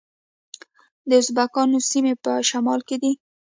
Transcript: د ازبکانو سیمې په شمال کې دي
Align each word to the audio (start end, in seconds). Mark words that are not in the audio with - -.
د 1.09 1.11
ازبکانو 1.21 1.77
سیمې 1.91 2.13
په 2.23 2.31
شمال 2.49 2.79
کې 2.87 2.97
دي 3.01 3.11